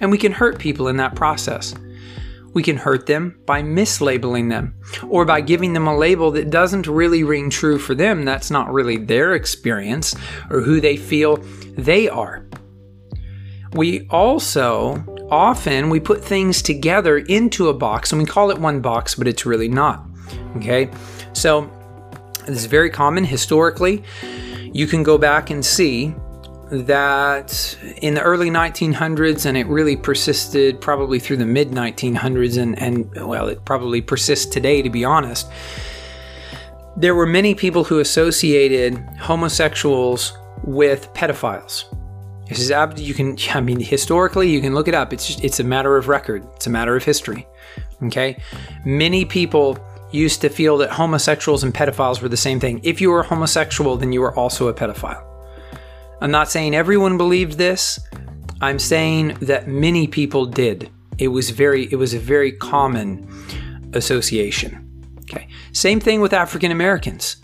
And 0.00 0.10
we 0.10 0.18
can 0.18 0.32
hurt 0.32 0.58
people 0.58 0.88
in 0.88 0.96
that 0.98 1.14
process. 1.14 1.74
We 2.54 2.62
can 2.62 2.76
hurt 2.76 3.06
them 3.06 3.40
by 3.46 3.62
mislabeling 3.62 4.48
them 4.48 4.74
or 5.08 5.24
by 5.24 5.40
giving 5.40 5.72
them 5.72 5.86
a 5.86 5.96
label 5.96 6.30
that 6.32 6.50
doesn't 6.50 6.86
really 6.86 7.22
ring 7.24 7.50
true 7.50 7.78
for 7.78 7.94
them. 7.94 8.24
That's 8.24 8.50
not 8.50 8.72
really 8.72 8.96
their 8.96 9.34
experience 9.34 10.14
or 10.50 10.60
who 10.60 10.80
they 10.80 10.96
feel 10.96 11.36
they 11.76 12.08
are. 12.08 12.48
We 13.72 14.06
also 14.08 15.04
often 15.30 15.90
we 15.90 16.00
put 16.00 16.24
things 16.24 16.62
together 16.62 17.18
into 17.18 17.68
a 17.68 17.74
box 17.74 18.12
and 18.12 18.20
we 18.20 18.26
call 18.26 18.50
it 18.50 18.58
one 18.58 18.80
box, 18.80 19.14
but 19.14 19.28
it's 19.28 19.44
really 19.44 19.68
not. 19.68 20.06
Okay? 20.56 20.90
So 21.34 21.70
this 22.46 22.58
is 22.58 22.66
very 22.66 22.90
common 22.90 23.24
historically. 23.24 24.02
You 24.72 24.86
can 24.86 25.02
go 25.02 25.18
back 25.18 25.50
and 25.50 25.64
see 25.64 26.14
that 26.70 27.78
in 28.02 28.14
the 28.14 28.22
early 28.22 28.50
1900s, 28.50 29.46
and 29.46 29.56
it 29.56 29.66
really 29.66 29.96
persisted 29.96 30.80
probably 30.80 31.18
through 31.18 31.38
the 31.38 31.46
mid 31.46 31.70
1900s, 31.70 32.60
and, 32.60 32.78
and 32.78 33.10
well, 33.26 33.48
it 33.48 33.64
probably 33.64 34.00
persists 34.00 34.46
today, 34.46 34.82
to 34.82 34.90
be 34.90 35.04
honest. 35.04 35.50
There 36.96 37.14
were 37.14 37.26
many 37.26 37.54
people 37.54 37.84
who 37.84 38.00
associated 38.00 38.98
homosexuals 39.18 40.36
with 40.64 41.12
pedophiles. 41.14 41.84
This 42.48 42.60
is 42.60 43.00
you 43.00 43.14
can 43.14 43.36
I 43.54 43.60
mean 43.60 43.80
historically 43.80 44.50
you 44.50 44.60
can 44.60 44.74
look 44.74 44.88
it 44.88 44.94
up. 44.94 45.12
It's 45.12 45.26
just, 45.26 45.44
it's 45.44 45.60
a 45.60 45.64
matter 45.64 45.96
of 45.96 46.08
record. 46.08 46.46
It's 46.56 46.66
a 46.66 46.70
matter 46.70 46.96
of 46.96 47.04
history. 47.04 47.46
Okay, 48.02 48.40
many 48.84 49.24
people 49.24 49.78
used 50.10 50.40
to 50.40 50.48
feel 50.48 50.78
that 50.78 50.90
homosexuals 50.90 51.62
and 51.62 51.74
pedophiles 51.74 52.22
were 52.22 52.28
the 52.28 52.36
same 52.36 52.58
thing. 52.58 52.80
If 52.82 53.00
you 53.00 53.10
were 53.10 53.22
homosexual, 53.22 53.96
then 53.96 54.12
you 54.12 54.20
were 54.20 54.34
also 54.34 54.68
a 54.68 54.74
pedophile. 54.74 55.27
I'm 56.20 56.30
not 56.30 56.50
saying 56.50 56.74
everyone 56.74 57.16
believed 57.16 57.58
this. 57.58 58.00
I'm 58.60 58.78
saying 58.78 59.38
that 59.40 59.68
many 59.68 60.06
people 60.08 60.46
did. 60.46 60.90
It 61.18 61.28
was 61.28 61.50
very 61.50 61.90
it 61.92 61.96
was 61.96 62.14
a 62.14 62.18
very 62.18 62.52
common 62.52 63.28
association. 63.92 64.84
Okay. 65.22 65.48
Same 65.72 66.00
thing 66.00 66.20
with 66.20 66.32
African 66.32 66.72
Americans, 66.72 67.36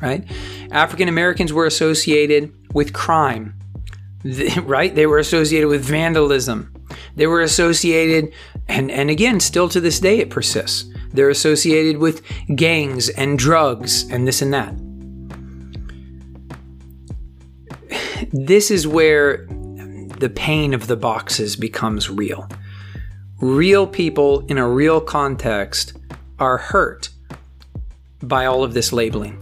right? 0.00 0.24
African 0.70 1.08
Americans 1.08 1.52
were 1.52 1.66
associated 1.66 2.54
with 2.72 2.92
crime, 2.92 3.54
right? 4.62 4.94
They 4.94 5.06
were 5.06 5.18
associated 5.18 5.68
with 5.68 5.84
vandalism. 5.84 6.72
They 7.16 7.26
were 7.26 7.42
associated 7.42 8.32
and 8.68 8.90
and 8.90 9.10
again 9.10 9.40
still 9.40 9.68
to 9.68 9.80
this 9.80 10.00
day 10.00 10.20
it 10.20 10.30
persists. 10.30 10.90
They're 11.12 11.30
associated 11.30 11.98
with 11.98 12.22
gangs 12.54 13.08
and 13.10 13.38
drugs 13.38 14.08
and 14.10 14.26
this 14.26 14.40
and 14.40 14.52
that. 14.54 14.74
This 18.32 18.70
is 18.70 18.86
where 18.86 19.46
the 20.18 20.32
pain 20.34 20.74
of 20.74 20.86
the 20.86 20.96
boxes 20.96 21.56
becomes 21.56 22.10
real. 22.10 22.48
Real 23.40 23.86
people 23.86 24.46
in 24.46 24.58
a 24.58 24.68
real 24.68 25.00
context 25.00 25.92
are 26.38 26.58
hurt 26.58 27.10
by 28.22 28.46
all 28.46 28.64
of 28.64 28.74
this 28.74 28.92
labeling. 28.92 29.38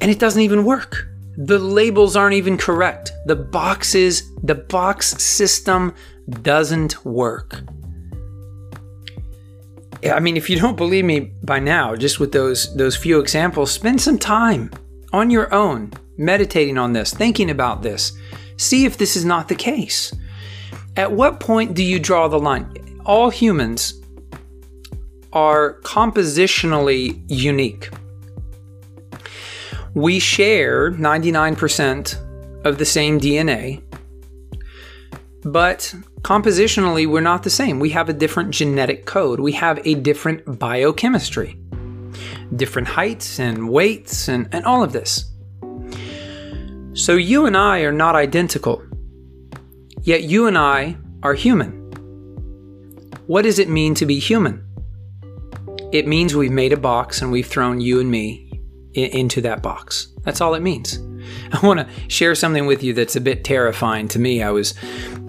And 0.00 0.10
it 0.10 0.18
doesn't 0.18 0.42
even 0.42 0.64
work. 0.64 1.08
The 1.36 1.58
labels 1.58 2.16
aren't 2.16 2.34
even 2.34 2.56
correct. 2.56 3.12
The 3.26 3.36
boxes, 3.36 4.30
the 4.42 4.54
box 4.54 5.22
system 5.22 5.94
doesn't 6.42 7.04
work. 7.04 7.62
I 10.04 10.20
mean, 10.20 10.36
if 10.36 10.48
you 10.48 10.58
don't 10.58 10.76
believe 10.76 11.04
me 11.04 11.32
by 11.42 11.58
now, 11.58 11.96
just 11.96 12.20
with 12.20 12.30
those 12.30 12.74
those 12.76 12.96
few 12.96 13.18
examples, 13.18 13.72
spend 13.72 14.00
some 14.00 14.18
time 14.18 14.70
on 15.12 15.30
your 15.30 15.52
own 15.52 15.92
meditating 16.18 16.76
on 16.76 16.92
this, 16.92 17.14
thinking 17.14 17.48
about 17.48 17.82
this. 17.82 18.12
See 18.56 18.84
if 18.84 18.98
this 18.98 19.16
is 19.16 19.24
not 19.24 19.48
the 19.48 19.54
case. 19.54 20.12
At 20.96 21.12
what 21.12 21.40
point 21.40 21.74
do 21.74 21.82
you 21.82 21.98
draw 22.00 22.28
the 22.28 22.38
line? 22.40 23.00
All 23.06 23.30
humans 23.30 23.94
are 25.32 25.80
compositionally 25.82 27.22
unique. 27.28 27.90
We 29.94 30.18
share 30.18 30.90
99% 30.92 32.66
of 32.66 32.78
the 32.78 32.84
same 32.84 33.20
DNA, 33.20 33.82
but 35.44 35.94
compositionally, 36.22 37.08
we're 37.08 37.20
not 37.20 37.42
the 37.42 37.50
same. 37.50 37.78
We 37.78 37.90
have 37.90 38.08
a 38.08 38.12
different 38.12 38.50
genetic 38.50 39.06
code, 39.06 39.40
we 39.40 39.52
have 39.52 39.80
a 39.86 39.94
different 39.94 40.58
biochemistry, 40.58 41.56
different 42.54 42.88
heights 42.88 43.38
and 43.38 43.70
weights, 43.70 44.28
and, 44.28 44.48
and 44.52 44.64
all 44.64 44.82
of 44.82 44.92
this. 44.92 45.32
So 46.98 47.14
you 47.14 47.46
and 47.46 47.56
I 47.56 47.82
are 47.82 47.92
not 47.92 48.16
identical, 48.16 48.82
yet 50.02 50.24
you 50.24 50.48
and 50.48 50.58
I 50.58 50.96
are 51.22 51.32
human. 51.32 51.70
What 53.28 53.42
does 53.42 53.60
it 53.60 53.68
mean 53.68 53.94
to 53.94 54.04
be 54.04 54.18
human? 54.18 54.66
It 55.92 56.08
means 56.08 56.34
we've 56.34 56.50
made 56.50 56.72
a 56.72 56.76
box 56.76 57.22
and 57.22 57.30
we've 57.30 57.46
thrown 57.46 57.80
you 57.80 58.00
and 58.00 58.10
me 58.10 58.60
into 58.94 59.40
that 59.42 59.62
box. 59.62 60.08
That's 60.24 60.40
all 60.40 60.54
it 60.54 60.60
means. 60.60 60.98
I 61.52 61.66
want 61.66 61.80
to 61.80 61.88
share 62.08 62.34
something 62.34 62.66
with 62.66 62.82
you 62.82 62.92
that's 62.92 63.16
a 63.16 63.20
bit 63.20 63.44
terrifying 63.44 64.08
to 64.08 64.18
me. 64.18 64.42
I 64.42 64.50
was 64.50 64.74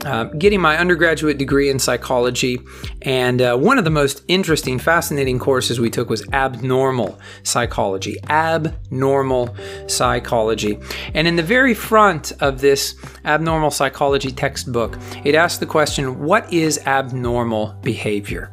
uh, 0.06 0.26
getting 0.26 0.62
my 0.62 0.78
undergraduate 0.78 1.38
degree 1.38 1.70
in 1.70 1.80
psychology, 1.80 2.60
and 3.02 3.42
uh, 3.42 3.58
one 3.58 3.78
of 3.78 3.84
the 3.84 3.90
most 3.90 4.24
interesting, 4.28 4.80
fascinating 4.80 5.40
courses 5.40 5.80
we 5.80 5.90
took 5.90 6.10
was 6.10 6.28
abnormal 6.34 7.20
psychology. 7.44 8.18
Abnormal 8.30 9.56
psychology. 9.88 10.80
And 11.14 11.28
in 11.28 11.36
the 11.36 11.44
very 11.44 11.74
front 11.74 12.32
of 12.42 12.62
this 12.62 12.96
abnormal 13.26 13.72
psychology 13.72 14.32
textbook, 14.32 14.98
it 15.24 15.36
asked 15.36 15.60
the 15.60 15.66
question 15.66 16.20
what 16.20 16.52
is 16.52 16.80
abnormal 16.86 17.76
behavior 17.82 18.52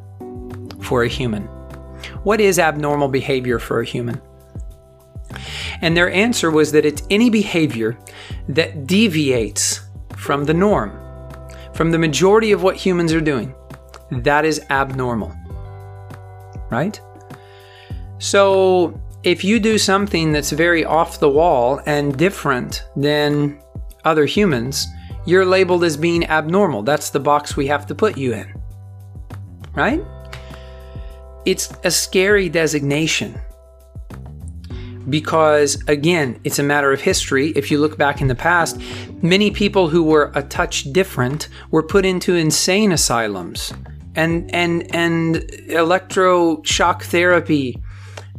for 0.82 1.02
a 1.02 1.08
human? 1.08 1.42
What 2.22 2.40
is 2.40 2.58
abnormal 2.58 3.08
behavior 3.08 3.58
for 3.58 3.80
a 3.80 3.84
human? 3.84 4.20
And 5.80 5.96
their 5.96 6.10
answer 6.10 6.50
was 6.50 6.72
that 6.72 6.84
it's 6.84 7.02
any 7.10 7.30
behavior 7.30 7.98
that 8.48 8.86
deviates 8.86 9.80
from 10.16 10.44
the 10.44 10.54
norm, 10.54 10.92
from 11.74 11.90
the 11.90 11.98
majority 11.98 12.52
of 12.52 12.62
what 12.62 12.76
humans 12.76 13.12
are 13.12 13.20
doing. 13.20 13.54
That 14.10 14.44
is 14.44 14.60
abnormal. 14.70 15.34
Right? 16.70 17.00
So, 18.18 19.00
if 19.22 19.44
you 19.44 19.58
do 19.58 19.76
something 19.76 20.32
that's 20.32 20.50
very 20.50 20.84
off 20.84 21.20
the 21.20 21.28
wall 21.28 21.80
and 21.86 22.16
different 22.16 22.84
than 22.94 23.60
other 24.04 24.24
humans, 24.24 24.86
you're 25.26 25.44
labeled 25.44 25.84
as 25.84 25.96
being 25.96 26.24
abnormal. 26.26 26.82
That's 26.82 27.10
the 27.10 27.20
box 27.20 27.56
we 27.56 27.66
have 27.66 27.86
to 27.86 27.94
put 27.94 28.16
you 28.16 28.32
in. 28.32 28.54
Right? 29.74 30.02
It's 31.44 31.72
a 31.84 31.90
scary 31.90 32.48
designation 32.48 33.40
because 35.08 35.82
again 35.88 36.38
it's 36.44 36.58
a 36.58 36.62
matter 36.62 36.92
of 36.92 37.00
history 37.00 37.48
if 37.50 37.70
you 37.70 37.78
look 37.78 37.96
back 37.96 38.20
in 38.20 38.28
the 38.28 38.34
past 38.34 38.80
many 39.22 39.50
people 39.50 39.88
who 39.88 40.02
were 40.02 40.32
a 40.34 40.42
touch 40.42 40.84
different 40.92 41.48
were 41.70 41.82
put 41.82 42.04
into 42.04 42.34
insane 42.34 42.92
asylums 42.92 43.72
and 44.14 44.52
and 44.54 44.94
and 44.94 45.36
electroshock 45.68 47.02
therapy 47.02 47.80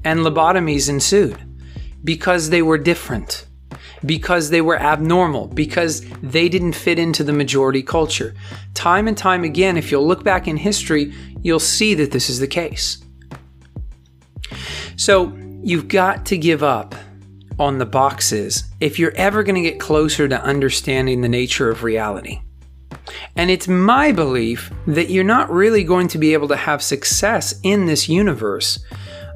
and 0.03 0.19
lobotomies 0.21 0.89
ensued 0.89 1.37
because 2.03 2.49
they 2.49 2.61
were 2.61 2.77
different 2.77 3.47
because 4.05 4.49
they 4.49 4.61
were 4.61 4.77
abnormal, 4.77 5.47
because 5.47 6.01
they 6.21 6.49
didn't 6.49 6.73
fit 6.73 6.99
into 6.99 7.23
the 7.23 7.33
majority 7.33 7.81
culture. 7.81 8.33
Time 8.73 9.07
and 9.07 9.17
time 9.17 9.43
again, 9.43 9.77
if 9.77 9.91
you'll 9.91 10.07
look 10.07 10.23
back 10.23 10.47
in 10.47 10.57
history, 10.57 11.13
you'll 11.41 11.59
see 11.59 11.93
that 11.95 12.11
this 12.11 12.29
is 12.29 12.39
the 12.39 12.47
case. 12.47 13.03
So 14.95 15.37
you've 15.67 15.89
got 15.89 16.25
to 16.25 16.37
give 16.37 16.63
up 16.63 16.95
on 17.59 17.77
the 17.77 17.85
boxes 17.85 18.63
if 18.79 18.97
you're 18.97 19.15
ever 19.15 19.43
going 19.43 19.61
to 19.61 19.69
get 19.69 19.81
closer 19.81 20.25
to 20.25 20.41
understanding 20.41 21.19
the 21.19 21.27
nature 21.27 21.69
of 21.69 21.83
reality. 21.83 22.39
And 23.35 23.51
it's 23.51 23.67
my 23.67 24.13
belief 24.13 24.71
that 24.87 25.09
you're 25.09 25.25
not 25.25 25.51
really 25.51 25.83
going 25.83 26.07
to 26.09 26.17
be 26.17 26.31
able 26.31 26.47
to 26.47 26.55
have 26.55 26.81
success 26.81 27.53
in 27.63 27.85
this 27.85 28.07
universe 28.07 28.79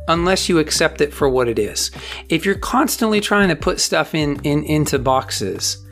unless 0.08 0.48
you 0.48 0.58
accept 0.58 1.02
it 1.02 1.14
for 1.14 1.28
what 1.28 1.50
it 1.50 1.60
is. 1.60 1.92
If 2.30 2.46
you're 2.46 2.56
constantly 2.56 3.20
trying 3.20 3.50
to 3.50 3.56
put 3.58 3.82
stuff 3.82 4.16
in, 4.16 4.40
in 4.46 4.64
into 4.64 5.00
boxes, 5.00 5.86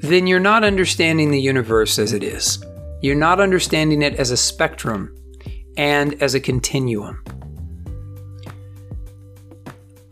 then 0.00 0.26
you're 0.26 0.40
not 0.40 0.64
understanding 0.64 1.30
the 1.30 1.40
universe 1.40 2.00
as 2.00 2.12
it 2.12 2.24
is. 2.24 2.58
You're 3.00 3.14
not 3.14 3.38
understanding 3.38 4.02
it 4.02 4.16
as 4.16 4.32
a 4.32 4.36
spectrum 4.36 5.16
and 5.76 6.20
as 6.20 6.34
a 6.34 6.40
continuum. 6.40 7.21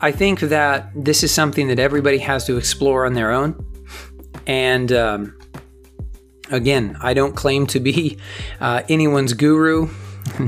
I 0.01 0.13
think 0.13 0.41
that 0.41 0.91
this 0.95 1.23
is 1.23 1.33
something 1.33 1.69
that 1.69 1.79
everybody 1.79 2.19
has 2.19 2.47
to 2.47 2.57
explore 2.57 3.05
on 3.07 3.15
their 3.15 3.31
own. 3.31 3.67
And 4.47 4.91
um, 4.93 5.39
again, 6.51 6.97
I 7.01 7.15
don't 7.15 7.37
claim 7.37 7.67
to 7.69 7.81
be 7.81 8.19
uh, 8.61 8.83
anyone's 8.89 9.33
guru. 9.33 9.89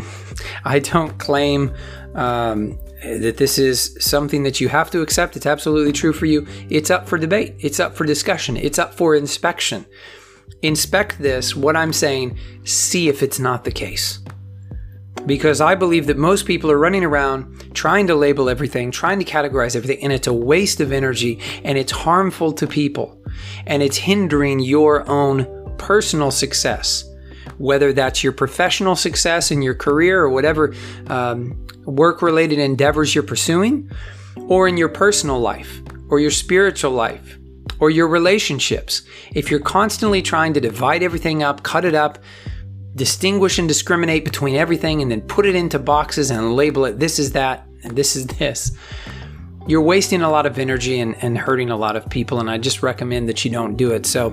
I 0.64 0.78
don't 0.78 1.18
claim 1.18 1.75
um, 2.14 2.78
that 3.02 3.37
this 3.37 3.59
is 3.59 3.97
something 4.00 4.42
that 4.44 4.61
you 4.61 4.68
have 4.68 4.90
to 4.92 5.02
accept. 5.02 5.37
It's 5.37 5.47
absolutely 5.47 5.92
true 5.92 6.12
for 6.12 6.26
you. 6.26 6.47
It's 6.71 6.90
up 6.90 7.09
for 7.09 7.18
debate, 7.18 7.54
it's 7.59 7.80
up 7.80 7.97
for 7.97 8.04
discussion, 8.04 8.56
it's 8.56 8.78
up 8.78 8.94
for 8.94 9.14
inspection. 9.14 9.87
Inspect 10.62 11.18
this, 11.18 11.56
what 11.56 11.76
I'm 11.76 11.92
saying, 11.92 12.38
see 12.64 13.09
if 13.09 13.23
it's 13.23 13.38
not 13.38 13.64
the 13.64 13.73
case. 13.73 14.21
Because 15.26 15.60
I 15.60 15.74
believe 15.74 16.06
that 16.06 16.18
most 16.18 16.46
people 16.46 16.70
are 16.70 16.78
running 16.78 17.04
around 17.04 17.74
trying 17.74 18.06
to 18.08 18.14
label 18.14 18.48
everything, 18.48 18.90
trying 18.90 19.18
to 19.18 19.24
categorize 19.24 19.76
everything, 19.76 20.02
and 20.02 20.12
it's 20.12 20.26
a 20.26 20.32
waste 20.32 20.80
of 20.80 20.92
energy 20.92 21.38
and 21.64 21.78
it's 21.78 21.92
harmful 21.92 22.52
to 22.54 22.66
people 22.66 23.18
and 23.66 23.82
it's 23.82 23.96
hindering 23.96 24.60
your 24.60 25.08
own 25.08 25.46
personal 25.78 26.30
success 26.30 27.04
whether 27.58 27.92
that's 27.92 28.24
your 28.24 28.32
professional 28.32 28.96
success 28.96 29.50
in 29.50 29.62
your 29.62 29.74
career 29.74 30.20
or 30.20 30.30
whatever 30.30 30.74
um, 31.08 31.66
work 31.84 32.22
related 32.22 32.58
endeavors 32.58 33.14
you're 33.14 33.24
pursuing, 33.24 33.90
or 34.48 34.68
in 34.68 34.76
your 34.76 34.88
personal 34.88 35.40
life, 35.40 35.80
or 36.08 36.20
your 36.20 36.30
spiritual 36.30 36.90
life, 36.90 37.38
or 37.80 37.90
your 37.90 38.08
relationships. 38.08 39.02
If 39.34 39.50
you're 39.50 39.60
constantly 39.60 40.22
trying 40.22 40.54
to 40.54 40.60
divide 40.60 41.02
everything 41.02 41.42
up, 41.42 41.62
cut 41.62 41.84
it 41.84 41.94
up, 41.94 42.18
distinguish 42.94 43.58
and 43.58 43.68
discriminate 43.68 44.25
between 44.25 44.54
everything, 44.54 45.02
and 45.02 45.11
then 45.11 45.20
put 45.22 45.46
it 45.46 45.54
into 45.54 45.78
boxes 45.78 46.30
and 46.30 46.54
label 46.54 46.84
it 46.84 46.99
this 46.99 47.18
is 47.18 47.32
that 47.32 47.66
and 47.84 47.96
this 47.96 48.16
is 48.16 48.26
this, 48.26 48.72
you're 49.66 49.82
wasting 49.82 50.22
a 50.22 50.30
lot 50.30 50.46
of 50.46 50.58
energy 50.58 50.99
and, 50.99 51.14
and 51.22 51.38
hurting 51.38 51.70
a 51.70 51.76
lot 51.76 51.94
of 51.96 52.08
people, 52.08 52.40
and 52.40 52.50
I 52.50 52.58
just 52.58 52.82
recommend 52.82 53.28
that 53.28 53.44
you 53.44 53.50
don't 53.50 53.76
do 53.76 53.92
it. 53.92 54.06
So, 54.06 54.30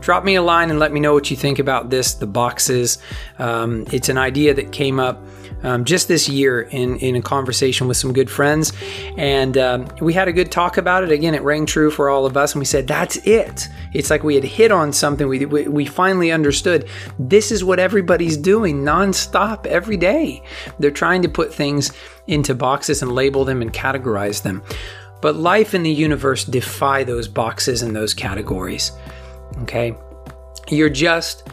drop 0.00 0.24
me 0.24 0.34
a 0.34 0.42
line 0.42 0.70
and 0.70 0.78
let 0.78 0.92
me 0.92 0.98
know 0.98 1.14
what 1.14 1.30
you 1.30 1.36
think 1.36 1.58
about 1.58 1.90
this. 1.90 2.14
The 2.14 2.26
boxes. 2.26 2.98
Um, 3.38 3.86
it's 3.92 4.08
an 4.08 4.18
idea 4.18 4.54
that 4.54 4.72
came 4.72 4.98
up 4.98 5.22
um, 5.62 5.84
just 5.84 6.08
this 6.08 6.28
year 6.28 6.62
in, 6.62 6.96
in 6.98 7.16
a 7.16 7.22
conversation 7.22 7.88
with 7.88 7.96
some 7.96 8.12
good 8.12 8.30
friends. 8.30 8.72
And 9.16 9.56
um, 9.58 9.88
we 10.00 10.12
had 10.12 10.28
a 10.28 10.32
good 10.32 10.50
talk 10.50 10.76
about 10.76 11.04
it. 11.04 11.10
Again, 11.10 11.34
it 11.34 11.42
rang 11.42 11.66
true 11.66 11.90
for 11.90 12.08
all 12.08 12.26
of 12.26 12.36
us. 12.36 12.52
And 12.52 12.60
we 12.60 12.64
said, 12.64 12.86
that's 12.86 13.16
it. 13.18 13.68
It's 13.92 14.10
like 14.10 14.22
we 14.22 14.34
had 14.34 14.44
hit 14.44 14.72
on 14.72 14.92
something. 14.92 15.28
We, 15.28 15.46
we, 15.46 15.68
we 15.68 15.86
finally 15.86 16.32
understood 16.32 16.88
this 17.18 17.50
is 17.52 17.64
what 17.64 17.78
everybody's 17.78 18.36
doing 18.36 18.82
nonstop 18.82 19.66
every 19.66 19.96
day. 19.96 20.42
They're 20.78 20.90
trying 20.90 21.22
to 21.22 21.28
put 21.28 21.52
things 21.52 21.92
into 22.26 22.54
boxes 22.54 23.02
and 23.02 23.12
label 23.12 23.44
them 23.44 23.62
and 23.62 23.72
categorize 23.72 24.42
them. 24.42 24.62
But 25.20 25.36
life 25.36 25.74
and 25.74 25.86
the 25.86 25.90
universe 25.90 26.44
defy 26.44 27.04
those 27.04 27.28
boxes 27.28 27.82
and 27.82 27.94
those 27.94 28.12
categories. 28.12 28.92
Okay? 29.58 29.94
You're 30.68 30.90
just, 30.90 31.48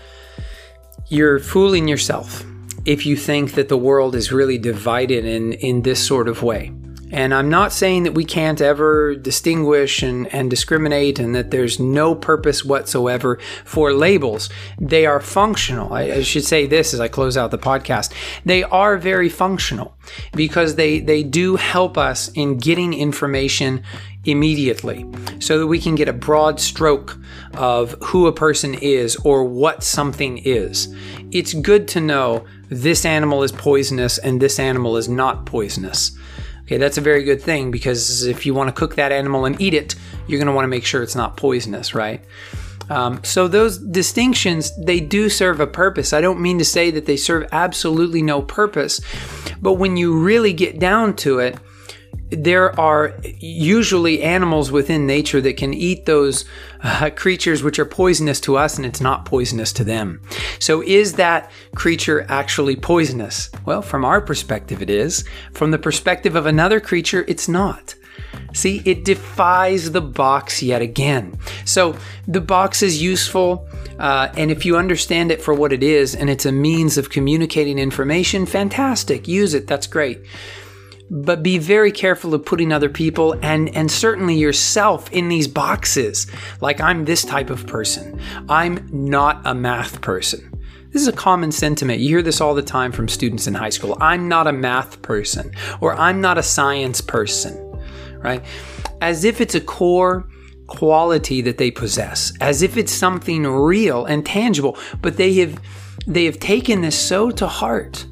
you're 1.08 1.40
fooling 1.40 1.88
yourself 1.88 2.44
if 2.86 3.06
you 3.06 3.16
think 3.16 3.54
that 3.54 3.70
the 3.70 3.78
world 3.78 4.16
is 4.16 4.32
really 4.32 4.58
divided 4.58 5.26
in, 5.26 5.54
in 5.54 5.82
this 5.82 6.06
sort 6.06 6.28
of 6.28 6.44
way. 6.44 6.72
And 7.12 7.34
I'm 7.34 7.50
not 7.50 7.74
saying 7.74 8.04
that 8.04 8.14
we 8.14 8.26
can't 8.26 8.62
ever 8.62 9.16
distinguish 9.16 10.04
and, 10.04 10.28
and 10.34 10.50
discriminate 10.50 11.20
and 11.20 11.36
that 11.36 11.52
there's 11.52 11.80
no 11.80 12.14
purpose 12.14 12.64
whatsoever 12.64 13.40
for 13.66 13.94
labels. 13.94 14.50
They 14.80 15.06
are 15.06 15.20
functional. 15.20 15.94
I, 15.94 16.02
I, 16.04 16.22
should 16.24 16.46
say 16.46 16.68
this 16.68 16.94
as 16.94 17.00
I 17.00 17.08
close 17.08 17.36
out 17.36 17.52
the 17.52 17.58
podcast. 17.58 18.14
They 18.46 18.64
are 18.64 18.98
very 18.98 19.30
functional 19.30 19.96
because 20.36 20.76
they, 20.76 21.00
they 21.00 21.24
do 21.24 21.56
help 21.56 21.98
us 21.98 22.30
in 22.34 22.58
getting 22.58 22.94
information 22.94 23.84
immediately 24.26 25.06
so 25.40 25.60
that 25.60 25.68
we 25.68 25.80
can 25.80 25.96
get 25.96 26.10
a 26.10 26.14
broad 26.14 26.60
stroke 26.60 27.18
of 27.54 27.96
who 28.04 28.28
a 28.28 28.34
person 28.34 28.76
is 28.76 29.16
or 29.18 29.44
what 29.44 29.84
something 29.84 30.38
is. 30.40 30.94
It's 31.32 31.54
good 31.54 31.88
to 31.90 32.02
know 32.02 32.46
this 32.70 33.06
animal 33.06 33.44
is 33.44 33.52
poisonous 33.52 34.18
and 34.18 34.42
this 34.42 34.60
animal 34.60 34.98
is 34.98 35.10
not 35.10 35.46
poisonous. 35.46 36.12
Okay, 36.70 36.78
that's 36.78 37.00
a 37.00 37.02
very 37.02 37.24
good 37.24 37.42
thing 37.42 37.72
because 37.72 38.28
if 38.28 38.46
you 38.46 38.54
want 38.54 38.68
to 38.68 38.72
cook 38.72 38.94
that 38.94 39.12
animal 39.12 39.46
and 39.46 39.60
eat 39.60 39.74
it, 39.74 39.96
you're 40.28 40.38
going 40.38 40.46
to 40.46 40.54
want 40.54 40.66
to 40.66 40.70
make 40.70 40.86
sure 40.86 41.02
it's 41.02 41.16
not 41.16 41.36
poisonous, 41.36 41.96
right? 41.96 42.24
Um, 42.92 43.24
so 43.24 43.48
those 43.48 43.80
distinctions 43.80 44.72
they 44.78 45.00
do 45.00 45.30
serve 45.30 45.60
a 45.62 45.66
purpose. 45.66 46.14
I 46.14 46.22
don't 46.22 46.40
mean 46.40 46.60
to 46.60 46.64
say 46.64 46.92
that 46.92 47.08
they 47.08 47.18
serve 47.18 47.50
absolutely 47.52 48.22
no 48.22 48.44
purpose, 48.44 49.02
but 49.60 49.74
when 49.74 49.98
you 49.98 50.20
really 50.20 50.54
get 50.54 50.78
down 50.78 51.16
to 51.18 51.40
it, 51.40 51.58
there 52.32 52.80
are 52.80 53.16
usually 53.40 54.22
animals 54.22 54.72
within 54.72 55.08
nature 55.08 55.42
that 55.42 55.58
can 55.58 55.74
eat 55.74 56.06
those 56.06 56.46
uh, 56.84 57.10
creatures 57.16 57.64
which 57.64 57.80
are 57.80 57.86
poisonous 57.86 58.40
to 58.42 58.56
us 58.56 58.78
and 58.78 58.86
it's 58.86 59.02
not 59.02 59.26
poisonous 59.26 59.74
to 59.74 59.84
them. 59.84 60.22
So, 60.60 60.82
is 60.84 61.14
that 61.14 61.52
creature 61.76 62.26
actually 62.30 62.76
poisonous? 62.76 63.50
Well, 63.66 63.82
from 63.82 64.06
our 64.06 64.22
perspective, 64.22 64.82
it 64.82 64.90
is. 64.90 65.26
From 65.54 65.72
the 65.72 65.80
perspective 65.80 66.36
of 66.36 66.46
another 66.46 66.80
creature, 66.80 67.26
it's 67.28 67.48
not. 67.48 67.96
See, 68.54 68.82
it 68.86 69.06
defies 69.06 69.92
the 69.92 70.02
box 70.02 70.62
yet 70.62 70.82
again. 70.82 71.38
So, 71.66 71.98
the 72.28 72.42
box 72.42 72.84
is 72.84 73.02
useful, 73.02 73.68
uh, 73.98 74.30
and 74.36 74.52
if 74.52 74.66
you 74.66 74.78
understand 74.78 75.32
it 75.32 75.42
for 75.42 75.54
what 75.54 75.74
it 75.74 75.84
is 75.84 76.16
and 76.16 76.30
it's 76.30 76.46
a 76.46 76.52
means 76.52 76.98
of 76.98 77.10
communicating 77.10 77.80
information, 77.80 78.46
fantastic. 78.46 79.28
Use 79.28 79.54
it, 79.54 79.68
that's 79.68 79.88
great 79.88 80.24
but 81.10 81.42
be 81.42 81.58
very 81.58 81.92
careful 81.92 82.34
of 82.34 82.46
putting 82.46 82.72
other 82.72 82.90
people 82.90 83.34
and 83.42 83.76
and 83.76 83.90
certainly 83.90 84.36
yourself 84.36 85.12
in 85.12 85.28
these 85.28 85.48
boxes 85.48 86.28
like 86.62 86.80
i'm 86.80 87.06
this 87.06 87.24
type 87.24 87.50
of 87.50 87.66
person 87.66 88.20
i'm 88.48 88.88
not 88.92 89.42
a 89.46 89.54
math 89.54 90.02
person 90.02 90.50
this 90.92 91.04
is 91.04 91.08
a 91.08 91.14
common 91.14 91.52
sentiment. 91.52 92.00
You 92.00 92.10
hear 92.10 92.22
this 92.24 92.42
all 92.42 92.56
the 92.56 92.64
time 92.64 92.92
from 92.92 93.08
students 93.08 93.46
in 93.46 93.54
high 93.54 93.70
school. 93.70 93.96
I'm 94.02 94.28
not 94.28 94.48
a 94.48 94.52
math 94.52 95.02
person, 95.04 95.52
or 95.82 95.94
I'm 95.94 96.20
not 96.20 96.40
a 96.40 96.44
science 96.44 97.00
person, 97.00 97.56
right? 98.18 98.44
As 99.00 99.24
if 99.24 99.40
it's 99.40 99.54
a 99.54 99.62
core 99.62 100.28
quality 100.66 101.42
that 101.42 101.60
they 101.60 101.70
possess, 101.70 102.34
as 102.42 102.64
if 102.64 102.76
it's 102.76 102.92
something 102.92 103.46
real 103.46 104.06
and 104.06 104.26
tangible, 104.26 104.78
but 105.02 105.18
they 105.18 105.36
have 105.36 105.62
they 106.08 106.26
have 106.26 106.40
taken 106.40 106.82
this 106.82 106.98
so 106.98 107.30
to 107.30 107.46
heart 107.46 108.08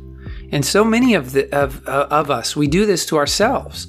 and 0.51 0.65
so 0.65 0.83
many 0.83 1.13
of 1.13 1.33
the 1.33 1.53
of 1.55 1.87
uh, 1.87 2.07
of 2.09 2.31
us, 2.31 2.55
we 2.55 2.67
do 2.67 2.85
this 2.85 3.05
to 3.07 3.17
ourselves. 3.17 3.87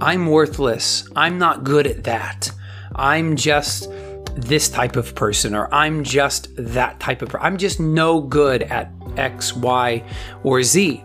I'm 0.00 0.26
worthless. 0.26 1.08
I'm 1.14 1.38
not 1.38 1.64
good 1.64 1.86
at 1.86 2.04
that. 2.04 2.50
I'm 2.94 3.36
just 3.36 3.88
this 4.34 4.68
type 4.68 4.96
of 4.96 5.14
person 5.14 5.54
or 5.54 5.72
I'm 5.72 6.04
just 6.04 6.48
that 6.56 6.98
type 6.98 7.22
of 7.22 7.28
person. 7.28 7.46
I'm 7.46 7.56
just 7.56 7.78
no 7.78 8.20
good 8.20 8.62
at 8.62 8.90
X, 9.16 9.54
Y, 9.54 10.02
or 10.42 10.62
Z. 10.62 11.04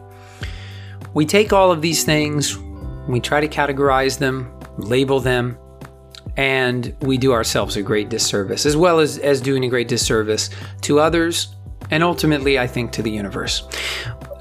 We 1.14 1.26
take 1.26 1.54
all 1.54 1.72
of 1.72 1.82
these 1.82 2.04
things, 2.04 2.58
we 3.08 3.20
try 3.20 3.42
to 3.42 3.48
categorize 3.48 4.18
them, 4.18 4.52
label 4.78 5.20
them, 5.20 5.58
and 6.38 6.96
we 7.02 7.18
do 7.18 7.34
ourselves 7.34 7.76
a 7.76 7.82
great 7.82 8.10
disservice, 8.10 8.66
as 8.66 8.78
well 8.78 9.00
as, 9.00 9.18
as 9.18 9.42
doing 9.42 9.66
a 9.66 9.70
great 9.70 9.88
disservice 9.88 10.50
to 10.82 11.00
others 11.00 11.56
and 11.90 12.04
ultimately, 12.04 12.60
I 12.60 12.68
think, 12.68 12.92
to 12.94 13.02
the 13.02 13.12
universe. 13.12 13.64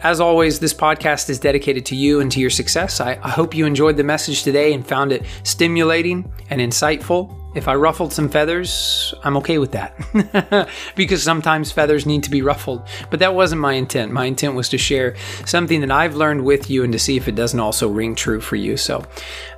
As 0.02 0.20
always, 0.20 0.58
this 0.58 0.74
podcast 0.74 1.30
is 1.30 1.38
dedicated 1.38 1.86
to 1.86 1.96
you 1.96 2.20
and 2.20 2.30
to 2.32 2.40
your 2.40 2.50
success. 2.50 3.00
I, 3.00 3.18
I 3.22 3.30
hope 3.30 3.54
you 3.54 3.66
enjoyed 3.66 3.96
the 3.96 4.04
message 4.04 4.42
today 4.42 4.72
and 4.72 4.86
found 4.86 5.12
it 5.12 5.24
stimulating 5.42 6.30
and 6.50 6.60
insightful 6.60 7.34
if 7.56 7.68
I 7.68 7.74
ruffled 7.74 8.12
some 8.12 8.28
feathers, 8.28 9.14
I'm 9.24 9.36
okay 9.38 9.56
with 9.56 9.72
that 9.72 10.68
because 10.94 11.22
sometimes 11.22 11.72
feathers 11.72 12.04
need 12.04 12.22
to 12.24 12.30
be 12.30 12.42
ruffled. 12.42 12.86
But 13.10 13.20
that 13.20 13.34
wasn't 13.34 13.62
my 13.62 13.72
intent. 13.72 14.12
My 14.12 14.26
intent 14.26 14.54
was 14.54 14.68
to 14.68 14.78
share 14.78 15.16
something 15.46 15.80
that 15.80 15.90
I've 15.90 16.14
learned 16.14 16.44
with 16.44 16.68
you 16.68 16.84
and 16.84 16.92
to 16.92 16.98
see 16.98 17.16
if 17.16 17.28
it 17.28 17.34
doesn't 17.34 17.58
also 17.58 17.88
ring 17.88 18.14
true 18.14 18.42
for 18.42 18.56
you. 18.56 18.76
So 18.76 19.04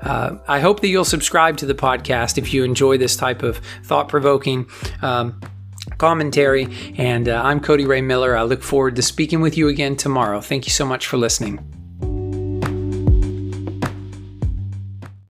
uh, 0.02 0.36
I 0.46 0.60
hope 0.60 0.80
that 0.80 0.88
you'll 0.88 1.04
subscribe 1.04 1.56
to 1.56 1.66
the 1.66 1.74
podcast 1.74 2.38
if 2.38 2.54
you 2.54 2.62
enjoy 2.62 2.98
this 2.98 3.16
type 3.16 3.42
of 3.42 3.60
thought 3.82 4.08
provoking. 4.08 4.68
Um, 5.02 5.40
commentary. 5.98 6.68
And 6.96 7.28
uh, 7.28 7.42
I'm 7.44 7.60
Cody 7.60 7.84
Ray 7.84 8.00
Miller. 8.00 8.36
I 8.36 8.42
look 8.42 8.62
forward 8.62 8.96
to 8.96 9.02
speaking 9.02 9.40
with 9.40 9.56
you 9.58 9.68
again 9.68 9.96
tomorrow. 9.96 10.40
Thank 10.40 10.66
you 10.66 10.72
so 10.72 10.86
much 10.86 11.06
for 11.06 11.16
listening. 11.18 11.77